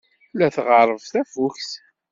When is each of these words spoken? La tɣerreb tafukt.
La 0.39 0.47
tɣerreb 0.55 1.01
tafukt. 1.13 1.71